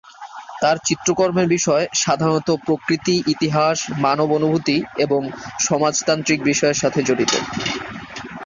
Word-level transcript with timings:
তার 0.61 0.77
চিত্রকর্মের 0.85 1.47
বিষয় 1.47 1.85
সাধারণত 1.95 2.49
প্রকৃতি, 2.65 3.15
ইতিহাস, 3.27 3.77
মানব 3.99 4.27
অনুভূতি, 4.31 4.77
এবং 4.97 5.21
সমাজতান্ত্রিক 5.59 6.39
বিষয়ের 6.43 6.77
সাথে 6.77 6.99
জড়িত। 7.03 7.33